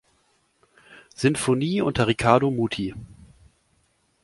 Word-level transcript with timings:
Sinfonie 1.13 1.81
unter 1.83 2.07
Riccardo 2.07 2.49
Muti. 2.49 2.95